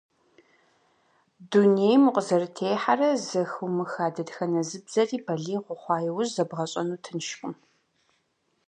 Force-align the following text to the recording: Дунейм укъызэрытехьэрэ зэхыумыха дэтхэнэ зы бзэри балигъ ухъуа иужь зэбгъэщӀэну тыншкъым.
Дунейм 1.49 2.01
укъызэрытехьэрэ 2.09 3.09
зэхыумыха 3.27 4.05
дэтхэнэ 4.15 4.61
зы 4.69 4.77
бзэри 4.85 5.17
балигъ 5.25 5.67
ухъуа 5.73 5.97
иужь 6.07 6.29
зэбгъэщӀэну 6.35 7.01
тыншкъым. 7.03 7.53